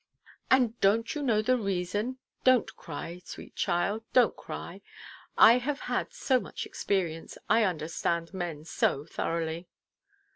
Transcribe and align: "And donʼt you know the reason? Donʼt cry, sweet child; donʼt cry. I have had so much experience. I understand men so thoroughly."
"And 0.49 0.81
donʼt 0.81 1.13
you 1.13 1.21
know 1.21 1.43
the 1.43 1.57
reason? 1.57 2.17
Donʼt 2.43 2.75
cry, 2.75 3.21
sweet 3.23 3.55
child; 3.55 4.01
donʼt 4.15 4.35
cry. 4.35 4.81
I 5.37 5.59
have 5.59 5.81
had 5.81 6.11
so 6.11 6.39
much 6.39 6.65
experience. 6.65 7.37
I 7.47 7.61
understand 7.65 8.33
men 8.33 8.65
so 8.65 9.05
thoroughly." 9.05 9.67